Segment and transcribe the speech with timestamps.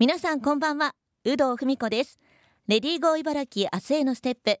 [0.00, 0.94] 皆さんこんばんは。
[1.24, 2.18] 有働文子です。
[2.68, 4.58] レディーゴー茨城明日へのステップ。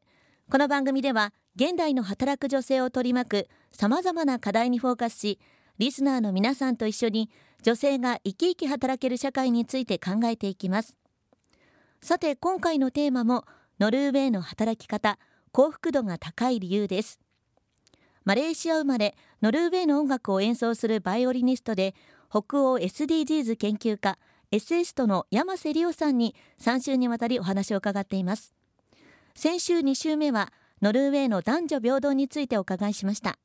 [0.50, 5.40] この番組では現代の働く女性を取り巻く様々な課題にフォーカスし
[5.78, 7.30] リスナーの皆さんと一緒に
[7.62, 10.94] 女性が生き生き働ける社会について考えていきます。
[12.02, 13.46] さて今回のテーマも
[13.78, 15.18] ノルウェーの働き方
[15.52, 17.18] 幸福度が高い理由です。
[18.26, 21.94] マレーシア生まれノルウェーの音楽を演奏するバイオリニストで
[22.28, 24.18] 北欧 SDGs 研究家
[24.52, 28.52] エッセイストの山瀬理央さんに3週にわたりお話を伺っています。
[29.36, 30.52] 先週2週目は
[30.82, 33.38] ノルウェーの男女平等についてお伺いしました。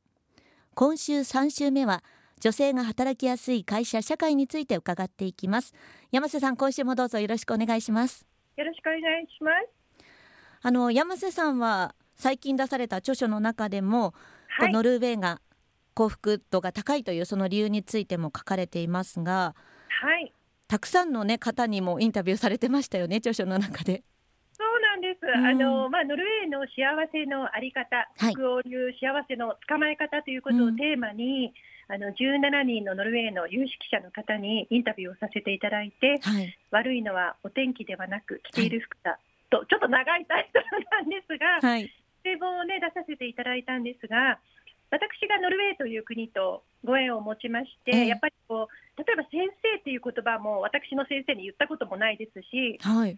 [0.74, 2.04] 今週3週目は
[2.40, 5.76] 女性が働きやすい会社社会について伺っていきます。
[6.12, 8.26] 山瀬さん今週もどうぞよろしくお願いします。
[8.58, 10.08] よろしくお願いします。
[10.64, 14.16] あの山瀬さんは最近出された著書の中でも、
[14.58, 15.40] はい、ノルウェーが
[15.94, 19.54] 幸福度が高いというその理由についても書かれていますが、
[19.88, 20.34] はい、
[20.68, 24.04] たくさんの、ね、方にもインタビューされてましたよね著書の中で。
[24.58, 31.52] そうなんです、うん、あのまあ、ノルウェーの幸せのあり方、北欧流幸せの捕まえ方ということをテーマに、
[31.90, 39.20] うん、あの17人のノルウェーの有識者の方にインタビューをさせていただいて、はい、悪いのはお天気ではなく着ている服だ、はい、
[39.52, 41.92] とちょっと長いタイトルなんですが、はい、
[42.24, 44.40] 堤防を、ね、出させていただいたんですが
[44.92, 53.18] 私がノルウェーという国とご縁を持ちまして、えー、やっぱりこう例えば先生っていう言葉も私の先生に言ったこともないですし、はい、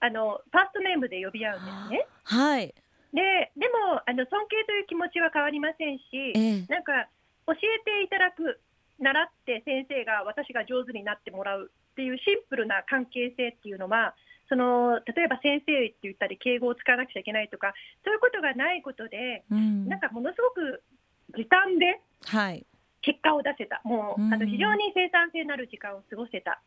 [0.00, 2.06] あのファーストネームで呼び合うんですね。
[2.24, 2.74] はい、
[3.12, 7.08] ででもあの尊敬という気持ちは変わりませんし、えー、なんか
[7.46, 8.60] 教えていただく
[8.98, 14.14] 習って先生が私が上手になってもらうっていうシンプルな関係性っていうのは
[14.48, 20.82] その例えば先生って言ったり敬語を使わなくちゃいけないとかそういうことがないことで、うん、なんかものすごく
[21.36, 22.00] 時短で
[23.02, 26.60] 結果を出せた、もう、あの非常に生産性のある時間を過ごせた。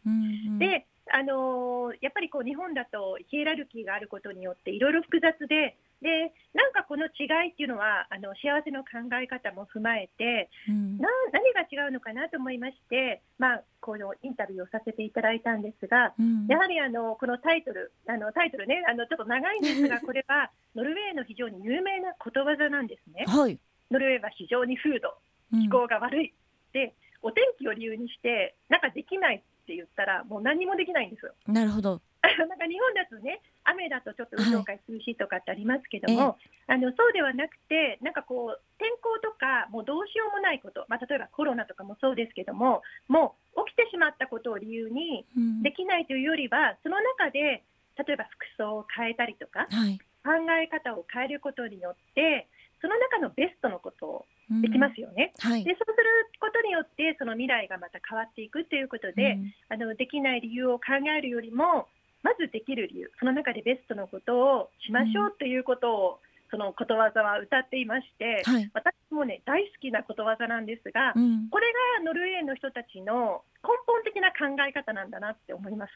[0.60, 23.26] であのやっぱりこう日本だとヒエラルキーがあることによっていろいろ複雑ででなんかこの違いっていうのはあの幸せの考え方も踏まえて、うん、な何が違うのかなと思いまして、まあ、このインタビューをさせていただいたんですが、うん、やはりあのこのタイトルあのタイトルねあのちょっと長いんですが これはノルウェーの非常に有名なことわざなんですね。
[23.28, 23.60] はい。
[23.92, 25.14] ノルウェーは非常に風土、
[25.52, 26.34] 気候が悪い、うん、
[26.74, 31.34] でお天気を理由にしてなんかできないって言ったらもう何もできないんですよ。
[31.48, 32.02] なるほど。
[32.22, 45.26] なんか日本だとね雨だとちょっと運動会涼しいとかってありますけども、はい、あのそうではなくてなんかこう天候とかもうどうしようもないこと、まあ、例えばコロナとかもそうですけどももう起きてしまったことを理由に
[45.64, 47.64] できないというよりは、うん、その中で
[47.98, 52.48] 例えば服装を変えたりとか、はい、考え方を変えることによって
[52.82, 54.26] その中のベストのことを
[54.62, 55.34] できますよね。
[55.46, 61.88] うんはい、でそうすることによってその未来がまた変わっていくということで、うん、あのできない理由を考えるよりも
[62.24, 66.20] まずできる理由その中でベストのことをしましょうということを、
[66.52, 75.92] そのことわざは歌っていまして、はい、私もね大好きなことわざなんですが、うん、これがノルウェーの人たちの根本的な考え方なんだなって思います。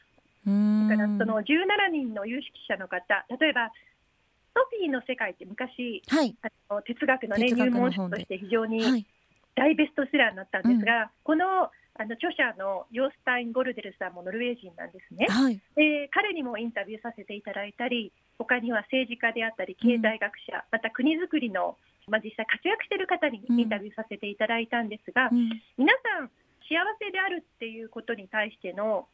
[0.46, 3.72] だからその17人の有識者の方例えば
[4.56, 9.04] ソフィーの世界って昔、はい、あの哲学の,、ね、入門書として非常に
[9.54, 11.68] 大ベストセラーになったんですが、はい、この
[11.98, 26.28] あの著者のヨースタイン・ゴルデルさんもノルウェー人なんですね、はい、で彼にもインタビューさせていただいたり他には政治家であったり経済学者、うん、また国づくりの、まあ、実際活躍している方にインタビューさせていただいたんですが、うん、皆さん
[26.68, 29.08] 幸せであるっていうことに対しての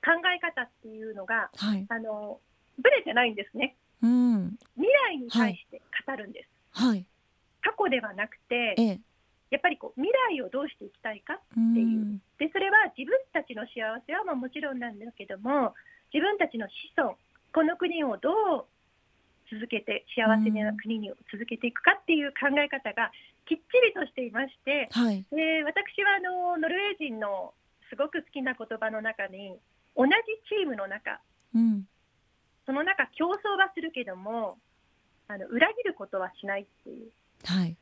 [0.00, 2.40] 考え方っていうのが、はい、あの
[2.80, 3.76] ぶれてないんですね。
[4.02, 6.48] うん、未来に対して語るんです。
[6.72, 7.04] はい、
[7.62, 9.00] 過去ではなくて、ええ、
[9.50, 11.38] やっぱりこう未来をどうしていきたいかっ
[11.74, 12.20] ていう。
[12.38, 15.74] でそれは自分たちの幸せはもちろんなんだけども
[16.12, 17.16] 自分たちの子孫
[17.52, 18.64] この国をどう
[19.50, 23.10] 続けて幸せな国に続けていくかっていう考え方が
[23.48, 27.54] きっちりとしていまして、はい、で私はあのノルウェー人の
[27.88, 29.56] すごく好きな言葉の中に
[29.96, 30.12] 同じ
[30.48, 31.20] チームの中、
[31.54, 31.88] うん、
[32.68, 34.58] その中競争はするけども
[35.26, 37.08] あの裏切ることはしないっていう、
[37.48, 37.74] はい、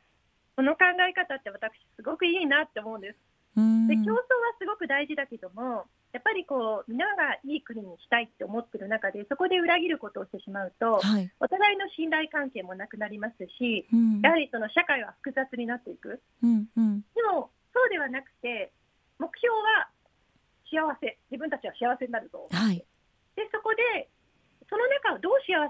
[0.55, 3.19] この考え方って私すごくいいなって思うんです。
[3.57, 4.21] で競争は
[4.59, 18.71] すごく大事だけどもやっぱりこうみんながいい国にしたいって思ってる中でそこで裏切ることをしてしまうと、はい、お互いの信頼関係もなくなりますし、うん、やはりその社会は複雑になっていく、うんうん、でもそうではなくて
[19.17, 19.89] 目標は
[20.69, 21.17] 幸せ。
[21.31, 22.83] 自分たちは幸せになるぞ、はい、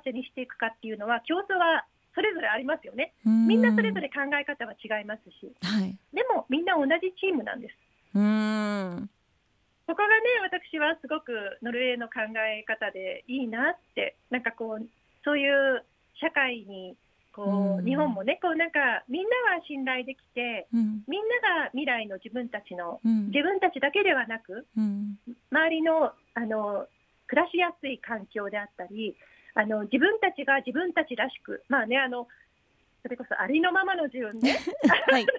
[0.07, 3.13] をどう幸せにしていくかっていうのは競争はそれぞれありますよね。
[3.23, 7.75] みんなそれぞれ考え方は違いますし、はい、でもみんな同じチームなんです。
[8.15, 9.09] うん。
[9.85, 14.85] ここがね私はすごくノルウェーの考え方でいいなってなんかこう
[15.23, 15.85] そういう
[16.19, 16.97] 社会に
[17.31, 26.87] こう、うん、日本もねこうなんかみんなが信頼できて、うん、みんなが未来の自分たちの、うん、自分たちだけではなく、周りのあの
[27.27, 29.15] 暮らしやすい環境であったり
[29.57, 32.27] あの自分たちが自分たちらしくまあねあの
[33.01, 34.53] それこそありのままの自分ね、
[35.09, 35.33] はい、 こ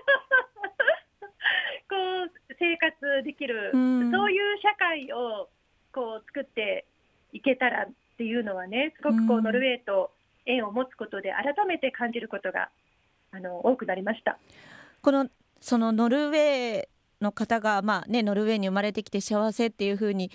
[2.27, 5.49] う生活できる、そういう社会を
[5.93, 6.85] こう作って
[7.33, 10.11] いけたらっていうのはねすごくこうノルウェーと
[10.47, 12.71] 縁を持つことで改めて感じることが
[13.33, 14.39] あの多くなりました。
[15.03, 15.29] この
[15.61, 16.89] そのノルウェー
[17.21, 20.31] の方が、まあね、ノルウェーに生まれてきて幸せっていうふうに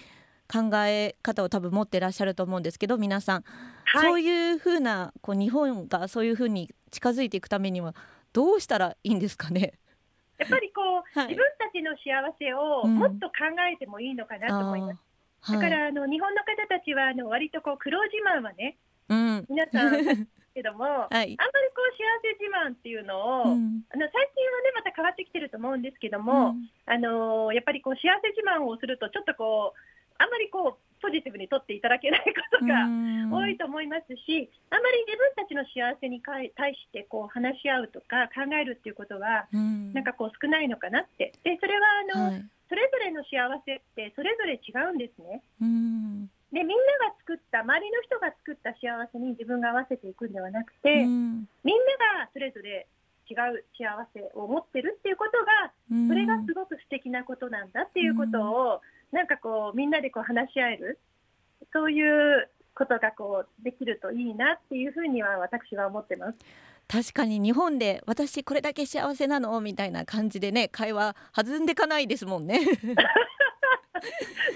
[0.53, 3.43] 考え方を多分持ってらっしゃると思うんですけど皆さん、
[3.85, 7.95] はい、そういうふうなこう日本がそういうふうに近づいていくためには
[8.33, 9.73] どうしたらいいんですかね？
[10.37, 10.85] やっぱりこう、
[11.19, 13.33] はい、自分たちの幸せをもっと考
[13.71, 14.99] えてもいいのかなと思います。
[15.53, 18.77] うん、だからあの日本の方たちはあの割とこう苦労自慢はね
[19.09, 29.92] うん、皆さんけども、 はい、あんまりこう幸せ自慢っていうのを、うん、あの最近はねまた変わってきてると思うんですけども、うん、あのやっぱりこう幸せ自慢をするとちょっとこう
[30.23, 32.87] あんまりこうポジティブに取っていただけないことが
[33.35, 41.35] 多いと思いますし、あんまり自分たちの幸せに対してこう話し合うとか考えるっていうことは、なんかこう少ないのかなって。
[41.43, 43.35] でそれはあの、はい、それぞれの幸
[43.67, 45.43] せってそれぞれ違うんですね。
[46.53, 52.87] でみんなが作った周りの人が作った幸せに自分が合わせていくんではなくて、うん、みんながそれぞれ
[53.27, 58.79] 違う幸せを持ってるっていうことが、それがすごく素敵なことなんだっていうことを、うん、
[59.13, 60.99] なんかこうみんなでこう話し合える
[61.71, 66.37] そういうことがこうできるといいなっていうふうには私は思ってます。
[66.87, 72.59] 確かに日本で私これだけ幸せなのみたいな感じでね会話弾んでかないですもんね。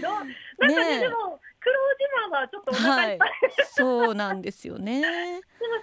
[0.01, 5.01] なんかね、ね、でも苦労自慢はちょっとお腹いっぱい、はい、そうなんですよね。
[5.01, 5.13] でも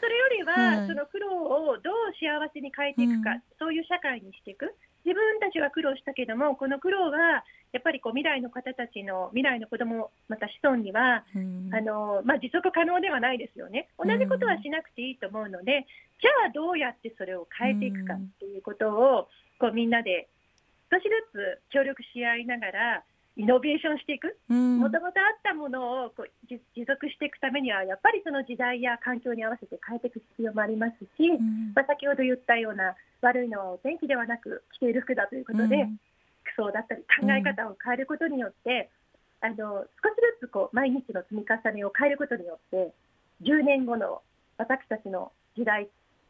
[0.00, 1.30] それよりは、はい、その苦労
[1.68, 4.74] をどう幸せに変えていくか、うん、そういう社会にしていく。
[5.04, 7.44] 自分たちは苦労したけども、この苦労が
[7.74, 13.88] やっぱりこう未来の方たちの未来の子供また子孫には、うん、あのまあ、持続可能ではないですよね。
[13.98, 15.84] 同じことはしなくていいと思うので、うん、
[16.22, 19.28] じゃあどうやってそれを変えていくかっていうことを、
[19.58, 20.28] こうみんなで
[20.88, 23.02] 少しずつ協力し合いながら
[23.36, 36.13] イノベーションしていく、もともとあったものをこう持続していくためには、やっぱりその時代や環境に合わせて変えていく必要もありますし、うん、まあ、先ほど言ったような、悪いのはお天気ではなく、着ている服だということで、うん、服
[36.56, 38.90] 装だったり考え方を変えることによって、
[39.40, 42.92] あの少しずつこう毎日の積み重ねを変えることによって、
[43.42, 44.22] 10年後の
[44.56, 45.88] 私たちの時代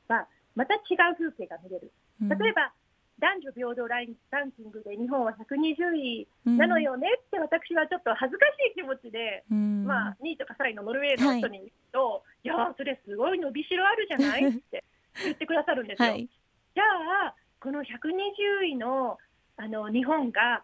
[0.08, 0.78] は、また違
[1.12, 1.92] う風景が見れる。
[2.20, 2.72] 例えば、
[3.20, 4.06] 男女平等ラン
[4.52, 14.82] キングで日本は120位なのよねって私はちょっと恥ずかしい気持ちで、うん、まあ、2位とか3位のノルウェーの人に言うと、はい、いやそれすごい伸びしろあるじゃないって
[15.22, 16.08] 言ってくださるんですよ。
[16.10, 16.84] はい、じゃ
[17.28, 19.16] あこの120位の
[19.56, 20.62] あの日本が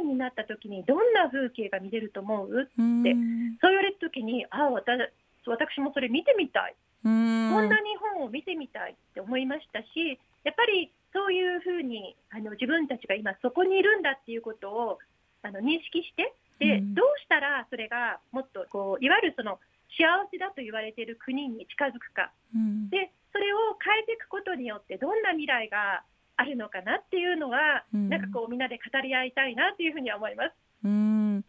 [0.00, 2.62] 3位になった時にどんな風景が見れると思う？
[2.62, 5.00] って、うん、そう言われた時にあ私
[5.46, 6.74] 私もそれ見てみたい、
[7.04, 7.82] うん、こんな日
[8.16, 14.98] 本を見てみたいって思いましたしやっぱりそういうふうにあの自分たちが今そこにいるんだっていうことを
[15.42, 19.58] あの認識してで、うん、どうしたらそれがもっとこういわゆるその
[19.96, 26.02] 幸せだと言われている国に近づくか、うん、でそれを変えていくことによってどんな未来が
[26.36, 30.52] あるのかなっていうのは、うん、なんかこうみんなで語り合いたいなというふうには思います。
[30.84, 31.44] うん。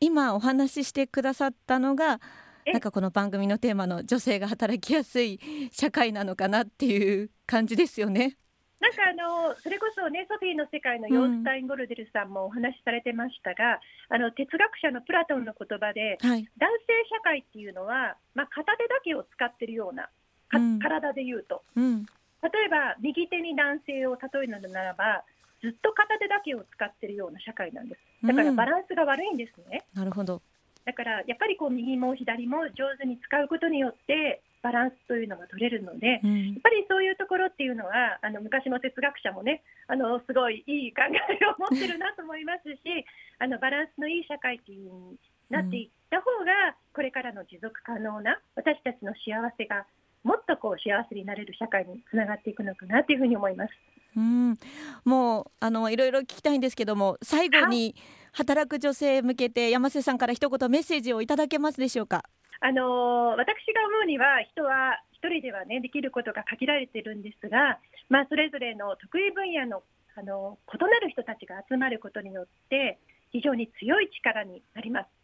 [0.00, 2.20] 今お話ししてくださったのが
[2.66, 5.38] なんかこの番組のテーマの女性が働きやすい
[5.70, 8.36] 社会なのかなっていう感じですよね。
[8.80, 20.10] なんかあのそれこそねソフィーの世界のヨースタイン・ゴルデルさんもお話しされてましたが、うん、あの哲学者のプラトンの言葉で、はい、男性社会っていうのは、まあ、片手だけを使ってるような、
[20.52, 22.04] うん、体で言うと、うん、
[22.44, 25.24] 例えば右手に男性を例えるのならば
[25.62, 28.00] ずっと片手だけを使ってるような社会なんです。
[28.26, 29.82] だからバランスが悪いんですね。
[29.94, 30.42] なるほど。
[30.84, 41.16] だからやっぱりこう右も左も上手に使うことによってバランスというのが取れるので、うん、やっぱりそういうところっていうのはあの昔の哲学者もねあのすごいいい考え
[41.48, 42.80] を持ってるなと思いますし
[43.40, 45.18] あのバランスのいい社会っていうに
[45.50, 49.86] なっていった方が、これからの持続可能な私たちの幸せが
[50.24, 53.70] もっとこう幸せになれる社会につながっていくのかなというふうに思います。
[54.16, 54.58] うん
[55.04, 57.96] もうあのいろいろ聞きたいんですけども最後に
[58.32, 62.22] 働く女性向けて山瀬さんから一言メッセージをいただけますでしょうか？
[62.60, 67.78] あの私が思うには人は1人では、ね、できることが限られているんですが、
[68.08, 69.82] まあ、それぞれの得意分野の
[70.16, 72.98] あの異なる人たちが集まることによって
[73.32, 75.23] 非常に強い力になります。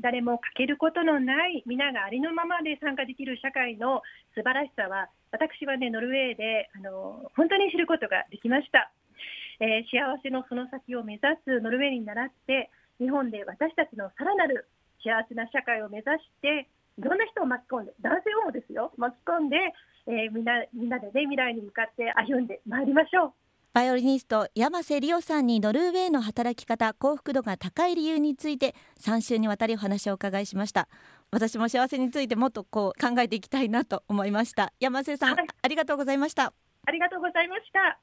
[0.00, 4.02] 誰も欠けることのない皆がありのままで参加できる社会の
[4.34, 8.90] 素晴らしさは私はねノルウェーであの本当に知ることができました、
[9.60, 14.68] えー、幸せのその先を目指すノルウェーに倣って日本で私たちのさらなる
[15.02, 16.68] 幸せな社会を目指して
[16.98, 19.56] いろんな人を巻き込んで男性もですよ巻き込んで、
[20.06, 23.49] えー、みんなみんなでね未来に向かって歩んでまいりましょう。
[23.72, 30.88] バイオリニスト山瀬理央さんにノルウェーの働き方幸福度が高い理由について3週にわたりお話をお伺いしました。
[31.30, 34.72] 私も幸せについてもっとこう考えていきたいなと思いました。
[34.80, 36.52] 山瀬さん、はい、ありがとうございました。
[36.84, 38.00] ありがとうございました